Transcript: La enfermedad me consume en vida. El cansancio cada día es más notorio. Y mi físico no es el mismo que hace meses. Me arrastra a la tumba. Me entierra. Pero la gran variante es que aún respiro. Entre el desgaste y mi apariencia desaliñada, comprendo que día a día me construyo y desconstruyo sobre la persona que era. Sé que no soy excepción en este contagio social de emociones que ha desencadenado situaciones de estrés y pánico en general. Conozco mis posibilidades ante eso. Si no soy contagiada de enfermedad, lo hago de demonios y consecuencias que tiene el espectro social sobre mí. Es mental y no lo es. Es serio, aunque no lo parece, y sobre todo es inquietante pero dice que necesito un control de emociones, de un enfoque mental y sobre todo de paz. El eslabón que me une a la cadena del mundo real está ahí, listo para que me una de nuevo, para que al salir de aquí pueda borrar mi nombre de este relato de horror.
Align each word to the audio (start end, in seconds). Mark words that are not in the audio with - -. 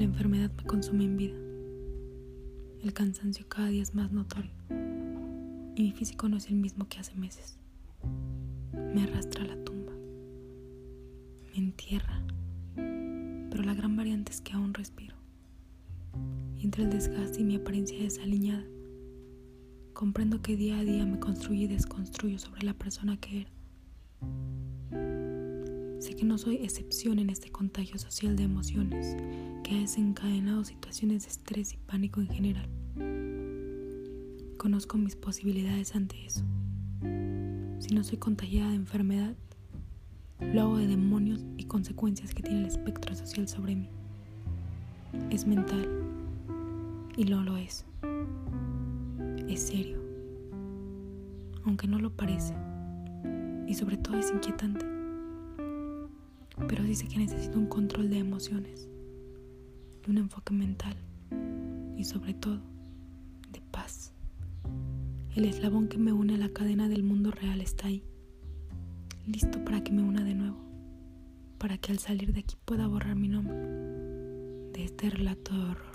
La 0.00 0.04
enfermedad 0.06 0.50
me 0.56 0.64
consume 0.64 1.04
en 1.04 1.18
vida. 1.18 1.36
El 2.82 2.94
cansancio 2.94 3.46
cada 3.46 3.68
día 3.68 3.82
es 3.82 3.94
más 3.94 4.10
notorio. 4.10 4.50
Y 5.76 5.82
mi 5.82 5.92
físico 5.92 6.26
no 6.26 6.38
es 6.38 6.48
el 6.48 6.54
mismo 6.54 6.88
que 6.88 6.98
hace 6.98 7.14
meses. 7.16 7.58
Me 8.72 9.02
arrastra 9.02 9.44
a 9.44 9.48
la 9.48 9.62
tumba. 9.62 9.92
Me 11.52 11.58
entierra. 11.58 12.24
Pero 12.76 13.62
la 13.62 13.74
gran 13.74 13.94
variante 13.94 14.32
es 14.32 14.40
que 14.40 14.54
aún 14.54 14.72
respiro. 14.72 15.16
Entre 16.62 16.84
el 16.84 16.88
desgaste 16.88 17.42
y 17.42 17.44
mi 17.44 17.56
apariencia 17.56 18.02
desaliñada, 18.02 18.64
comprendo 19.92 20.40
que 20.40 20.56
día 20.56 20.78
a 20.78 20.82
día 20.82 21.04
me 21.04 21.18
construyo 21.18 21.64
y 21.64 21.66
desconstruyo 21.66 22.38
sobre 22.38 22.62
la 22.62 22.72
persona 22.72 23.18
que 23.18 23.42
era. 23.42 23.50
Sé 26.00 26.16
que 26.16 26.24
no 26.24 26.38
soy 26.38 26.56
excepción 26.56 27.18
en 27.18 27.28
este 27.28 27.50
contagio 27.50 27.98
social 27.98 28.34
de 28.34 28.44
emociones 28.44 29.18
que 29.62 29.74
ha 29.74 29.80
desencadenado 29.80 30.64
situaciones 30.64 31.24
de 31.24 31.28
estrés 31.28 31.74
y 31.74 31.76
pánico 31.76 32.22
en 32.22 32.28
general. 32.28 32.66
Conozco 34.56 34.96
mis 34.96 35.14
posibilidades 35.14 35.94
ante 35.94 36.24
eso. 36.24 36.42
Si 37.80 37.94
no 37.94 38.02
soy 38.02 38.16
contagiada 38.16 38.70
de 38.70 38.76
enfermedad, 38.76 39.36
lo 40.40 40.62
hago 40.62 40.78
de 40.78 40.86
demonios 40.86 41.44
y 41.58 41.64
consecuencias 41.64 42.32
que 42.32 42.44
tiene 42.44 42.60
el 42.60 42.66
espectro 42.66 43.14
social 43.14 43.46
sobre 43.46 43.76
mí. 43.76 43.90
Es 45.28 45.46
mental 45.46 45.86
y 47.14 47.24
no 47.24 47.42
lo 47.42 47.58
es. 47.58 47.84
Es 49.48 49.60
serio, 49.60 50.02
aunque 51.66 51.86
no 51.86 51.98
lo 51.98 52.10
parece, 52.16 52.54
y 53.68 53.74
sobre 53.74 53.98
todo 53.98 54.18
es 54.18 54.30
inquietante 54.30 54.99
pero 56.68 56.84
dice 56.84 57.08
que 57.08 57.18
necesito 57.18 57.58
un 57.58 57.66
control 57.66 58.10
de 58.10 58.18
emociones, 58.18 58.88
de 60.04 60.10
un 60.10 60.18
enfoque 60.18 60.52
mental 60.52 60.96
y 61.96 62.04
sobre 62.04 62.34
todo 62.34 62.60
de 63.52 63.60
paz. 63.70 64.12
El 65.34 65.44
eslabón 65.44 65.88
que 65.88 65.98
me 65.98 66.12
une 66.12 66.34
a 66.34 66.38
la 66.38 66.48
cadena 66.48 66.88
del 66.88 67.02
mundo 67.02 67.30
real 67.30 67.60
está 67.60 67.86
ahí, 67.86 68.02
listo 69.26 69.64
para 69.64 69.82
que 69.82 69.92
me 69.92 70.02
una 70.02 70.24
de 70.24 70.34
nuevo, 70.34 70.58
para 71.58 71.78
que 71.78 71.92
al 71.92 71.98
salir 71.98 72.32
de 72.32 72.40
aquí 72.40 72.56
pueda 72.64 72.86
borrar 72.86 73.16
mi 73.16 73.28
nombre 73.28 73.56
de 73.56 74.84
este 74.84 75.10
relato 75.10 75.54
de 75.54 75.70
horror. 75.70 75.89